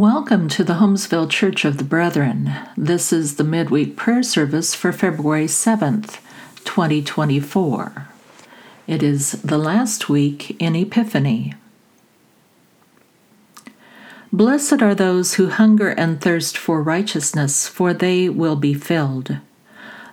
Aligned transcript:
Welcome 0.00 0.48
to 0.48 0.64
the 0.64 0.76
Holmesville 0.76 1.28
Church 1.28 1.66
of 1.66 1.76
the 1.76 1.84
Brethren. 1.84 2.50
This 2.74 3.12
is 3.12 3.36
the 3.36 3.44
midweek 3.44 3.96
prayer 3.98 4.22
service 4.22 4.74
for 4.74 4.92
February 4.92 5.44
7th, 5.44 6.20
2024. 6.64 8.08
It 8.86 9.02
is 9.02 9.32
the 9.32 9.58
last 9.58 10.08
week 10.08 10.56
in 10.58 10.74
Epiphany. 10.74 11.52
Blessed 14.32 14.80
are 14.80 14.94
those 14.94 15.34
who 15.34 15.50
hunger 15.50 15.90
and 15.90 16.18
thirst 16.18 16.56
for 16.56 16.82
righteousness, 16.82 17.68
for 17.68 17.92
they 17.92 18.30
will 18.30 18.56
be 18.56 18.72
filled. 18.72 19.36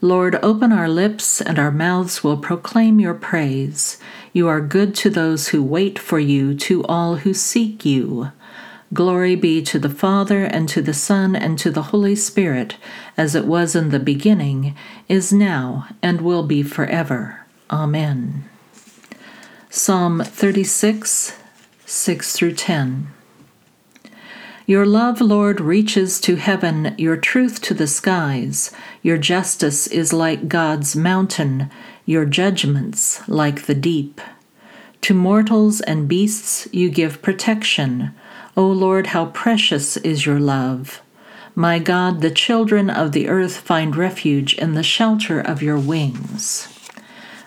Lord, 0.00 0.36
open 0.42 0.72
our 0.72 0.88
lips, 0.88 1.42
and 1.42 1.58
our 1.58 1.70
mouths 1.70 2.24
will 2.24 2.38
proclaim 2.38 3.00
your 3.00 3.12
praise. 3.12 3.98
You 4.32 4.48
are 4.48 4.62
good 4.62 4.94
to 4.94 5.10
those 5.10 5.48
who 5.48 5.62
wait 5.62 5.98
for 5.98 6.18
you, 6.18 6.54
to 6.54 6.82
all 6.84 7.16
who 7.16 7.34
seek 7.34 7.84
you. 7.84 8.30
Glory 8.92 9.34
be 9.34 9.62
to 9.62 9.78
the 9.78 9.88
Father, 9.88 10.44
and 10.44 10.68
to 10.68 10.82
the 10.82 10.94
Son, 10.94 11.34
and 11.34 11.58
to 11.58 11.70
the 11.70 11.84
Holy 11.84 12.14
Spirit, 12.14 12.76
as 13.16 13.34
it 13.34 13.46
was 13.46 13.74
in 13.74 13.90
the 13.90 13.98
beginning, 13.98 14.76
is 15.08 15.32
now, 15.32 15.88
and 16.02 16.20
will 16.20 16.46
be 16.46 16.62
forever. 16.62 17.40
Amen. 17.70 18.44
Psalm 19.70 20.22
36, 20.22 21.36
6 21.86 22.32
through 22.36 22.54
10. 22.54 23.08
Your 24.66 24.86
love, 24.86 25.20
Lord, 25.20 25.60
reaches 25.60 26.20
to 26.20 26.36
heaven, 26.36 26.94
your 26.96 27.16
truth 27.18 27.60
to 27.62 27.74
the 27.74 27.86
skies. 27.86 28.70
Your 29.02 29.18
justice 29.18 29.86
is 29.86 30.12
like 30.12 30.48
God's 30.48 30.96
mountain, 30.96 31.70
your 32.06 32.24
judgments 32.24 33.26
like 33.28 33.66
the 33.66 33.74
deep. 33.74 34.22
To 35.02 35.12
mortals 35.12 35.82
and 35.82 36.08
beasts 36.08 36.66
you 36.72 36.88
give 36.88 37.20
protection. 37.20 38.14
O 38.56 38.66
Lord, 38.66 39.08
how 39.08 39.26
precious 39.26 39.96
is 39.98 40.24
your 40.24 40.38
love. 40.38 41.02
My 41.56 41.78
God, 41.78 42.20
the 42.20 42.30
children 42.30 42.88
of 42.88 43.12
the 43.12 43.28
earth 43.28 43.56
find 43.56 43.96
refuge 43.96 44.54
in 44.54 44.74
the 44.74 44.82
shelter 44.82 45.40
of 45.40 45.62
your 45.62 45.78
wings. 45.78 46.68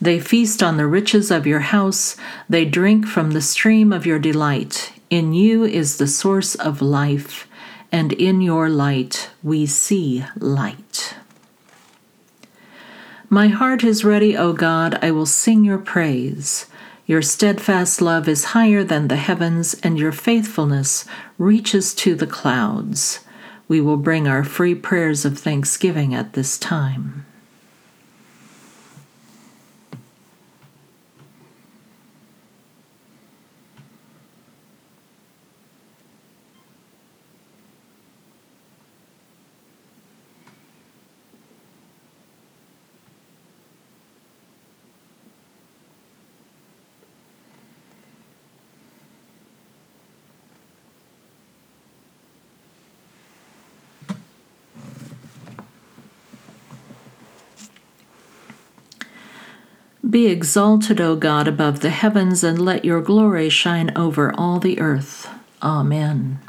They 0.00 0.20
feast 0.20 0.62
on 0.62 0.76
the 0.76 0.86
riches 0.86 1.30
of 1.30 1.46
your 1.46 1.60
house, 1.60 2.16
they 2.48 2.64
drink 2.64 3.06
from 3.06 3.30
the 3.30 3.42
stream 3.42 3.92
of 3.92 4.06
your 4.06 4.18
delight. 4.18 4.92
In 5.10 5.34
you 5.34 5.64
is 5.64 5.98
the 5.98 6.06
source 6.06 6.54
of 6.54 6.80
life, 6.80 7.46
and 7.92 8.12
in 8.12 8.40
your 8.40 8.68
light 8.68 9.30
we 9.42 9.66
see 9.66 10.24
light. 10.38 11.16
My 13.28 13.48
heart 13.48 13.84
is 13.84 14.04
ready, 14.04 14.36
O 14.36 14.52
God, 14.52 14.98
I 15.02 15.10
will 15.10 15.26
sing 15.26 15.64
your 15.64 15.78
praise. 15.78 16.66
Your 17.10 17.22
steadfast 17.22 18.00
love 18.00 18.28
is 18.28 18.54
higher 18.54 18.84
than 18.84 19.08
the 19.08 19.16
heavens, 19.16 19.74
and 19.82 19.98
your 19.98 20.12
faithfulness 20.12 21.04
reaches 21.38 21.92
to 21.94 22.14
the 22.14 22.24
clouds. 22.24 23.18
We 23.66 23.80
will 23.80 23.96
bring 23.96 24.28
our 24.28 24.44
free 24.44 24.76
prayers 24.76 25.24
of 25.24 25.36
thanksgiving 25.36 26.14
at 26.14 26.34
this 26.34 26.56
time. 26.56 27.26
Be 60.10 60.26
exalted, 60.26 61.00
O 61.00 61.14
God, 61.14 61.46
above 61.46 61.80
the 61.80 61.90
heavens, 61.90 62.42
and 62.42 62.60
let 62.60 62.84
your 62.84 63.00
glory 63.00 63.48
shine 63.48 63.92
over 63.96 64.34
all 64.34 64.58
the 64.58 64.80
earth. 64.80 65.28
Amen. 65.62 66.40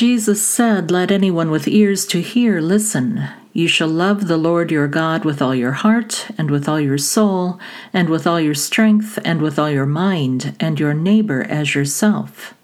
Jesus 0.00 0.42
said, 0.42 0.90
Let 0.90 1.10
anyone 1.10 1.50
with 1.50 1.68
ears 1.68 2.06
to 2.06 2.22
hear 2.22 2.62
listen. 2.62 3.28
You 3.52 3.68
shall 3.68 3.86
love 3.86 4.28
the 4.28 4.38
Lord 4.38 4.70
your 4.70 4.88
God 4.88 5.26
with 5.26 5.42
all 5.42 5.54
your 5.54 5.72
heart, 5.72 6.26
and 6.38 6.50
with 6.50 6.66
all 6.66 6.80
your 6.80 6.96
soul, 6.96 7.60
and 7.92 8.08
with 8.08 8.26
all 8.26 8.40
your 8.40 8.54
strength, 8.54 9.18
and 9.26 9.42
with 9.42 9.58
all 9.58 9.68
your 9.68 9.84
mind, 9.84 10.56
and 10.58 10.80
your 10.80 10.94
neighbor 10.94 11.42
as 11.42 11.74
yourself. 11.74 12.54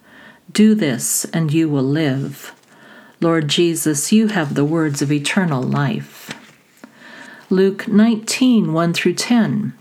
Do 0.51 0.73
this, 0.73 1.25
and 1.25 1.53
you 1.53 1.69
will 1.69 1.83
live. 1.83 2.55
Lord 3.21 3.49
Jesus, 3.49 4.11
you 4.11 4.29
have 4.29 4.55
the 4.55 4.65
words 4.65 5.03
of 5.03 5.11
eternal 5.11 5.61
life. 5.61 6.31
Luke 7.51 7.87
19 7.87 8.73
1 8.73 8.93
through 8.93 9.13
10. 9.13 9.73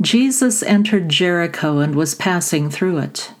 Jesus 0.00 0.62
entered 0.62 1.08
Jericho 1.08 1.80
and 1.80 1.96
was 1.96 2.14
passing 2.14 2.70
through 2.70 2.98
it. 2.98 3.32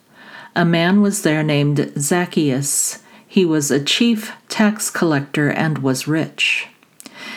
A 0.56 0.64
man 0.64 1.00
was 1.00 1.22
there 1.22 1.44
named 1.44 1.92
Zacchaeus. 1.96 2.98
He 3.32 3.46
was 3.46 3.70
a 3.70 3.82
chief 3.82 4.30
tax 4.50 4.90
collector 4.90 5.48
and 5.48 5.78
was 5.78 6.06
rich. 6.06 6.68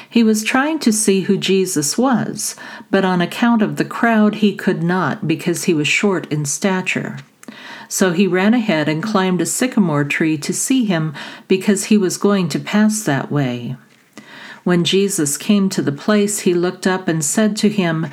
He 0.09 0.23
was 0.23 0.43
trying 0.43 0.79
to 0.79 0.91
see 0.91 1.21
who 1.21 1.37
Jesus 1.37 1.97
was, 1.97 2.57
but 2.91 3.05
on 3.05 3.21
account 3.21 3.61
of 3.61 3.77
the 3.77 3.85
crowd 3.85 4.35
he 4.35 4.57
could 4.57 4.83
not 4.83 5.25
because 5.25 5.63
he 5.63 5.73
was 5.73 5.87
short 5.87 6.29
in 6.29 6.43
stature. 6.43 7.19
So 7.87 8.11
he 8.11 8.27
ran 8.27 8.53
ahead 8.53 8.89
and 8.89 9.01
climbed 9.01 9.39
a 9.39 9.45
sycamore 9.45 10.03
tree 10.03 10.37
to 10.39 10.51
see 10.51 10.83
him 10.83 11.13
because 11.47 11.85
he 11.85 11.97
was 11.97 12.17
going 12.17 12.49
to 12.49 12.59
pass 12.59 13.03
that 13.03 13.31
way. 13.31 13.77
When 14.65 14.83
Jesus 14.83 15.37
came 15.37 15.69
to 15.69 15.81
the 15.81 15.93
place, 15.93 16.41
he 16.41 16.53
looked 16.53 16.85
up 16.85 17.07
and 17.07 17.23
said 17.23 17.55
to 17.55 17.69
him, 17.69 18.07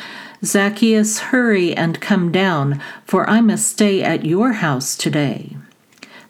Zacchaeus, 0.45 1.19
hurry 1.19 1.75
and 1.75 2.01
come 2.01 2.31
down, 2.31 2.81
for 3.05 3.29
I 3.29 3.41
must 3.41 3.67
stay 3.67 4.05
at 4.05 4.25
your 4.25 4.53
house 4.53 4.97
today. 4.97 5.57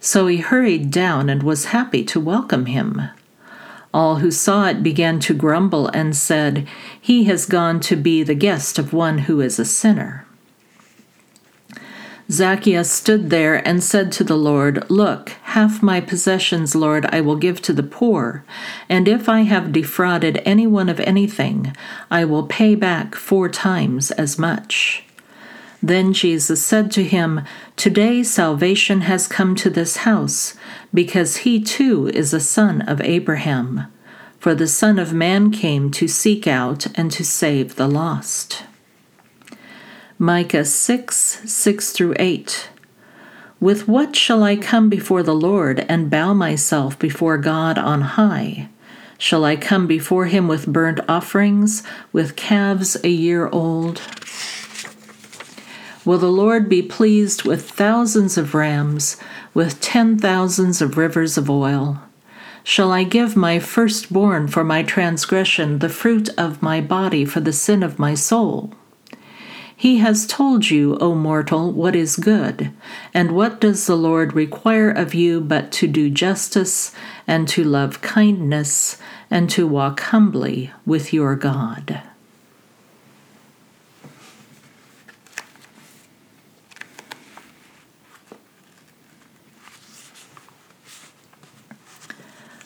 So 0.04 0.26
he 0.26 0.38
hurried 0.38 0.90
down 0.90 1.30
and 1.30 1.44
was 1.44 1.66
happy 1.66 2.02
to 2.06 2.18
welcome 2.18 2.66
him. 2.66 3.02
All 3.94 4.16
who 4.16 4.32
saw 4.32 4.66
it 4.66 4.82
began 4.82 5.20
to 5.20 5.32
grumble 5.32 5.86
and 5.88 6.16
said, 6.16 6.66
He 7.00 7.24
has 7.24 7.46
gone 7.46 7.78
to 7.82 7.94
be 7.94 8.24
the 8.24 8.34
guest 8.34 8.80
of 8.80 8.92
one 8.92 9.18
who 9.18 9.40
is 9.40 9.60
a 9.60 9.64
sinner. 9.64 10.26
Zacchaeus 12.28 12.90
stood 12.90 13.30
there 13.30 13.66
and 13.66 13.80
said 13.80 14.10
to 14.12 14.24
the 14.24 14.36
Lord, 14.36 14.90
Look, 14.90 15.36
half 15.44 15.84
my 15.84 16.00
possessions, 16.00 16.74
Lord, 16.74 17.06
I 17.12 17.20
will 17.20 17.36
give 17.36 17.62
to 17.62 17.72
the 17.72 17.84
poor, 17.84 18.44
and 18.88 19.06
if 19.06 19.28
I 19.28 19.42
have 19.42 19.70
defrauded 19.70 20.42
anyone 20.44 20.88
of 20.88 20.98
anything, 20.98 21.76
I 22.10 22.24
will 22.24 22.48
pay 22.48 22.74
back 22.74 23.14
four 23.14 23.48
times 23.48 24.10
as 24.10 24.36
much. 24.36 25.04
Then 25.82 26.12
Jesus 26.12 26.64
said 26.64 26.92
to 26.92 27.02
him, 27.02 27.40
Today 27.76 28.22
salvation 28.22 29.00
has 29.02 29.26
come 29.26 29.56
to 29.56 29.68
this 29.68 29.98
house, 29.98 30.54
because 30.94 31.38
he 31.38 31.60
too 31.60 32.08
is 32.14 32.32
a 32.32 32.40
son 32.40 32.82
of 32.82 33.00
Abraham. 33.00 33.92
For 34.38 34.54
the 34.54 34.66
Son 34.66 34.98
of 34.98 35.12
Man 35.12 35.50
came 35.50 35.90
to 35.92 36.08
seek 36.08 36.46
out 36.46 36.86
and 36.96 37.10
to 37.12 37.24
save 37.24 37.76
the 37.76 37.88
lost. 37.88 38.64
Micah 40.18 40.64
6 40.64 41.42
6 41.44 41.92
through 41.92 42.14
8. 42.18 42.70
With 43.60 43.86
what 43.86 44.16
shall 44.16 44.42
I 44.42 44.56
come 44.56 44.88
before 44.88 45.22
the 45.22 45.34
Lord 45.34 45.86
and 45.88 46.10
bow 46.10 46.34
myself 46.34 46.98
before 46.98 47.38
God 47.38 47.78
on 47.78 48.00
high? 48.00 48.68
Shall 49.18 49.44
I 49.44 49.54
come 49.54 49.86
before 49.86 50.26
him 50.26 50.48
with 50.48 50.66
burnt 50.66 50.98
offerings, 51.08 51.84
with 52.12 52.34
calves 52.34 52.96
a 53.04 53.08
year 53.08 53.48
old? 53.48 54.00
Will 56.04 56.18
the 56.18 56.26
Lord 56.26 56.68
be 56.68 56.82
pleased 56.82 57.44
with 57.44 57.70
thousands 57.70 58.36
of 58.36 58.54
rams, 58.54 59.16
with 59.54 59.80
ten 59.80 60.18
thousands 60.18 60.82
of 60.82 60.98
rivers 60.98 61.38
of 61.38 61.48
oil? 61.48 62.02
Shall 62.64 62.90
I 62.90 63.04
give 63.04 63.36
my 63.36 63.60
firstborn 63.60 64.48
for 64.48 64.64
my 64.64 64.82
transgression, 64.82 65.78
the 65.78 65.88
fruit 65.88 66.28
of 66.36 66.62
my 66.62 66.80
body 66.80 67.24
for 67.24 67.38
the 67.38 67.52
sin 67.52 67.84
of 67.84 68.00
my 68.00 68.14
soul? 68.14 68.72
He 69.76 69.98
has 69.98 70.26
told 70.26 70.70
you, 70.70 70.96
O 70.98 71.14
mortal, 71.14 71.72
what 71.72 71.94
is 71.96 72.16
good. 72.16 72.72
And 73.14 73.32
what 73.32 73.60
does 73.60 73.86
the 73.86 73.96
Lord 73.96 74.32
require 74.32 74.90
of 74.90 75.14
you 75.14 75.40
but 75.40 75.72
to 75.72 75.86
do 75.86 76.10
justice, 76.10 76.92
and 77.26 77.48
to 77.48 77.62
love 77.62 78.00
kindness, 78.00 78.98
and 79.30 79.48
to 79.50 79.66
walk 79.66 80.00
humbly 80.00 80.72
with 80.84 81.12
your 81.12 81.36
God? 81.36 82.02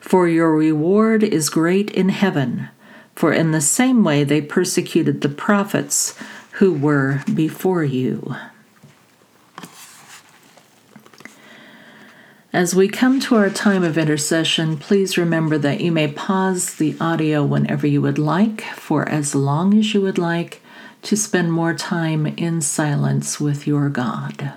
for 0.00 0.26
your 0.26 0.54
reward 0.54 1.22
is 1.22 1.50
great 1.50 1.90
in 1.90 2.08
heaven. 2.08 2.68
For 3.14 3.32
in 3.32 3.52
the 3.52 3.60
same 3.60 4.02
way 4.02 4.24
they 4.24 4.40
persecuted 4.40 5.20
the 5.20 5.28
prophets 5.28 6.18
who 6.52 6.72
were 6.72 7.22
before 7.32 7.84
you. 7.84 8.34
As 12.52 12.74
we 12.74 12.88
come 12.88 13.20
to 13.20 13.36
our 13.36 13.48
time 13.48 13.84
of 13.84 13.96
intercession, 13.96 14.76
please 14.76 15.16
remember 15.16 15.56
that 15.58 15.80
you 15.80 15.92
may 15.92 16.08
pause 16.08 16.74
the 16.74 16.96
audio 17.00 17.44
whenever 17.44 17.86
you 17.86 18.02
would 18.02 18.18
like, 18.18 18.62
for 18.62 19.08
as 19.08 19.36
long 19.36 19.78
as 19.78 19.94
you 19.94 20.00
would 20.00 20.18
like, 20.18 20.60
to 21.02 21.16
spend 21.16 21.52
more 21.52 21.74
time 21.74 22.26
in 22.26 22.60
silence 22.60 23.38
with 23.38 23.68
your 23.68 23.88
God. 23.88 24.52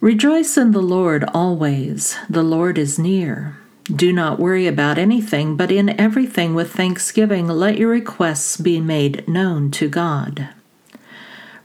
Rejoice 0.00 0.58
in 0.58 0.72
the 0.72 0.82
Lord 0.82 1.24
always. 1.32 2.16
The 2.28 2.42
Lord 2.42 2.76
is 2.76 2.98
near. 2.98 3.56
Do 3.84 4.12
not 4.12 4.38
worry 4.38 4.66
about 4.66 4.98
anything, 4.98 5.56
but 5.56 5.72
in 5.72 5.98
everything 5.98 6.54
with 6.54 6.72
thanksgiving 6.72 7.48
let 7.48 7.78
your 7.78 7.88
requests 7.88 8.58
be 8.58 8.78
made 8.80 9.26
known 9.26 9.70
to 9.72 9.88
God. 9.88 10.48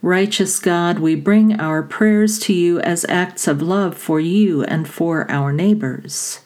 Righteous 0.01 0.59
God, 0.59 0.99
we 0.99 1.13
bring 1.13 1.59
our 1.59 1.83
prayers 1.83 2.39
to 2.39 2.53
you 2.53 2.79
as 2.79 3.05
acts 3.09 3.47
of 3.47 3.61
love 3.61 3.97
for 3.97 4.19
you 4.19 4.63
and 4.63 4.87
for 4.87 5.29
our 5.29 5.51
neighbors. 5.51 6.39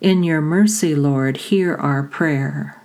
In 0.00 0.22
your 0.22 0.40
mercy, 0.40 0.94
Lord, 0.94 1.36
hear 1.36 1.74
our 1.74 2.04
prayer. 2.04 2.80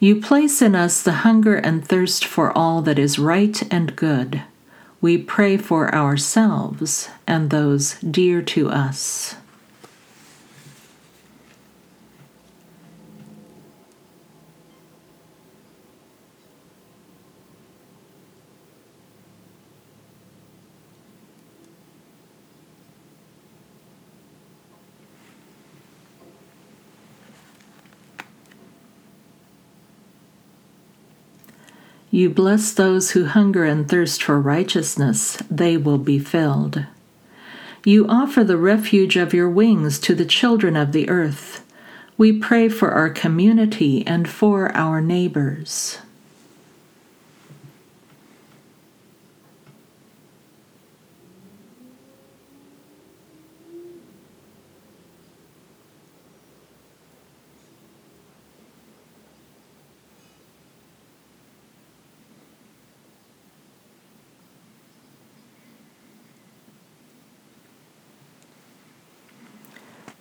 You 0.00 0.20
place 0.20 0.62
in 0.62 0.74
us 0.74 1.02
the 1.02 1.12
hunger 1.12 1.56
and 1.56 1.86
thirst 1.86 2.24
for 2.24 2.56
all 2.56 2.80
that 2.82 2.98
is 2.98 3.18
right 3.18 3.62
and 3.70 3.94
good. 3.94 4.42
We 5.04 5.18
pray 5.18 5.58
for 5.58 5.94
ourselves 5.94 7.10
and 7.26 7.50
those 7.50 7.96
dear 8.00 8.40
to 8.40 8.70
us. 8.70 9.36
You 32.14 32.30
bless 32.30 32.70
those 32.70 33.10
who 33.10 33.24
hunger 33.24 33.64
and 33.64 33.88
thirst 33.88 34.22
for 34.22 34.40
righteousness, 34.40 35.36
they 35.50 35.76
will 35.76 35.98
be 35.98 36.20
filled. 36.20 36.86
You 37.84 38.06
offer 38.06 38.44
the 38.44 38.56
refuge 38.56 39.16
of 39.16 39.34
your 39.34 39.50
wings 39.50 39.98
to 39.98 40.14
the 40.14 40.24
children 40.24 40.76
of 40.76 40.92
the 40.92 41.08
earth. 41.08 41.64
We 42.16 42.38
pray 42.38 42.68
for 42.68 42.92
our 42.92 43.10
community 43.10 44.06
and 44.06 44.28
for 44.28 44.70
our 44.76 45.00
neighbors. 45.00 45.98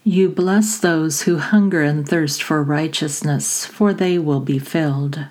You 0.06 0.28
bless 0.28 0.78
those 0.78 1.22
who 1.22 1.38
hunger 1.38 1.82
and 1.82 2.08
thirst 2.08 2.44
for 2.44 2.62
righteousness, 2.62 3.66
for 3.66 3.94
they 3.94 4.20
will 4.20 4.42
be 4.42 4.60
filled. 4.60 5.28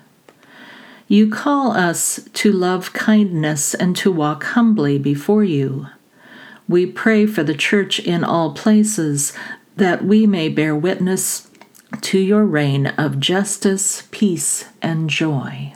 You 1.07 1.29
call 1.29 1.73
us 1.73 2.27
to 2.33 2.51
love 2.51 2.91
kindness 2.91 3.75
and 3.75 3.95
to 3.97 4.11
walk 4.11 4.43
humbly 4.43 4.97
before 4.97 5.43
you. 5.43 5.87
We 6.67 6.87
pray 6.87 7.27
for 7.27 7.43
the 7.43 7.53
church 7.53 7.99
in 7.99 8.23
all 8.23 8.53
places 8.53 9.33
that 9.75 10.03
we 10.03 10.25
may 10.25 10.49
bear 10.49 10.75
witness 10.75 11.51
to 12.01 12.17
your 12.17 12.43
reign 12.43 12.87
of 12.87 13.19
justice, 13.19 14.07
peace, 14.09 14.65
and 14.81 15.07
joy. 15.07 15.75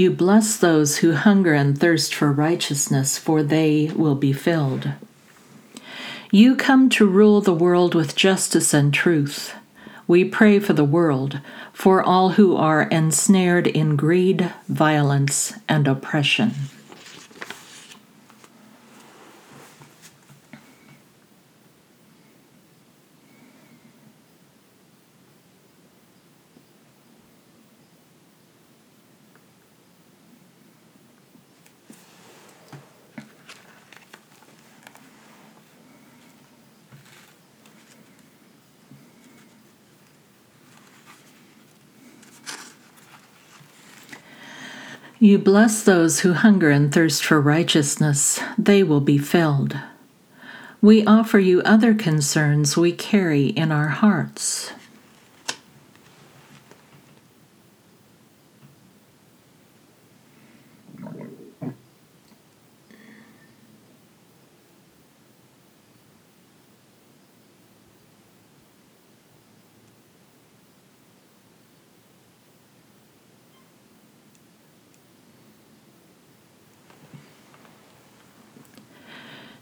You 0.00 0.10
bless 0.10 0.56
those 0.56 0.96
who 0.96 1.12
hunger 1.12 1.52
and 1.52 1.78
thirst 1.78 2.14
for 2.14 2.32
righteousness, 2.32 3.18
for 3.18 3.42
they 3.42 3.92
will 3.94 4.14
be 4.14 4.32
filled. 4.32 4.92
You 6.30 6.56
come 6.56 6.88
to 6.96 7.04
rule 7.04 7.42
the 7.42 7.52
world 7.52 7.94
with 7.94 8.16
justice 8.16 8.72
and 8.72 8.94
truth. 8.94 9.54
We 10.08 10.24
pray 10.24 10.58
for 10.58 10.72
the 10.72 10.86
world, 10.86 11.40
for 11.74 12.02
all 12.02 12.30
who 12.30 12.56
are 12.56 12.84
ensnared 12.84 13.66
in 13.66 13.94
greed, 13.94 14.50
violence, 14.70 15.52
and 15.68 15.86
oppression. 15.86 16.52
You 45.22 45.38
bless 45.38 45.82
those 45.82 46.20
who 46.20 46.32
hunger 46.32 46.70
and 46.70 46.90
thirst 46.90 47.22
for 47.22 47.42
righteousness, 47.42 48.40
they 48.56 48.82
will 48.82 49.02
be 49.02 49.18
filled. 49.18 49.78
We 50.80 51.04
offer 51.04 51.38
you 51.38 51.60
other 51.60 51.92
concerns 51.92 52.74
we 52.74 52.92
carry 52.92 53.48
in 53.48 53.70
our 53.70 53.88
hearts. 53.88 54.72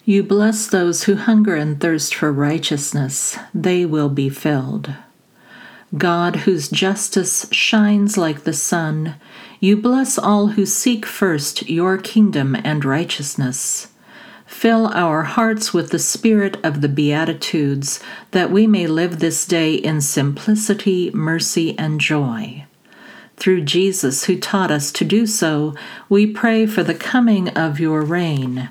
You 0.08 0.22
bless 0.22 0.66
those 0.66 1.04
who 1.04 1.16
hunger 1.16 1.54
and 1.54 1.78
thirst 1.78 2.14
for 2.14 2.32
righteousness, 2.32 3.36
they 3.52 3.84
will 3.84 4.08
be 4.08 4.30
filled. 4.30 4.94
God, 5.98 6.36
whose 6.36 6.70
justice 6.70 7.46
shines 7.52 8.16
like 8.16 8.44
the 8.44 8.54
sun, 8.54 9.16
you 9.60 9.76
bless 9.76 10.16
all 10.16 10.46
who 10.46 10.64
seek 10.64 11.04
first 11.04 11.68
your 11.68 11.98
kingdom 11.98 12.56
and 12.64 12.86
righteousness. 12.86 13.88
Fill 14.46 14.86
our 14.94 15.24
hearts 15.24 15.74
with 15.74 15.90
the 15.90 15.98
spirit 15.98 16.56
of 16.64 16.80
the 16.80 16.88
Beatitudes, 16.88 18.00
that 18.30 18.50
we 18.50 18.66
may 18.66 18.86
live 18.86 19.18
this 19.18 19.44
day 19.44 19.74
in 19.74 20.00
simplicity, 20.00 21.10
mercy, 21.10 21.78
and 21.78 22.00
joy. 22.00 22.64
Through 23.36 23.60
Jesus, 23.64 24.24
who 24.24 24.38
taught 24.40 24.70
us 24.70 24.90
to 24.92 25.04
do 25.04 25.26
so, 25.26 25.74
we 26.08 26.26
pray 26.26 26.64
for 26.64 26.82
the 26.82 26.94
coming 26.94 27.50
of 27.50 27.78
your 27.78 28.00
reign 28.00 28.70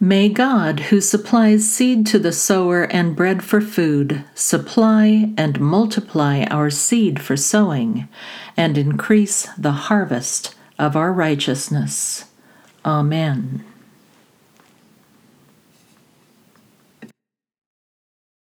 May 0.00 0.28
God, 0.28 0.78
who 0.78 1.00
supplies 1.00 1.68
seed 1.68 2.06
to 2.06 2.20
the 2.20 2.30
sower 2.30 2.84
and 2.84 3.16
bread 3.16 3.42
for 3.42 3.60
food, 3.60 4.24
supply 4.32 5.32
and 5.36 5.58
multiply 5.58 6.44
our 6.44 6.70
seed 6.70 7.20
for 7.20 7.36
sowing, 7.36 8.08
and 8.56 8.78
increase 8.78 9.48
the 9.58 9.72
harvest 9.72 10.54
of 10.78 10.94
our 10.94 11.12
righteousness. 11.12 12.26
Amen. 12.84 13.64